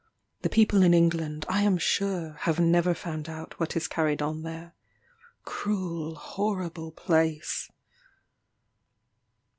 The 0.41 0.49
people 0.49 0.81
in 0.81 0.95
England, 0.95 1.45
I 1.47 1.61
am 1.61 1.77
sure, 1.77 2.33
have 2.39 2.59
never 2.59 2.95
found 2.95 3.29
out 3.29 3.59
what 3.59 3.75
is 3.77 3.87
carried 3.87 4.19
on 4.19 4.41
there. 4.41 4.73
Cruel, 5.45 6.15
horrible 6.15 6.91
place! 6.91 7.69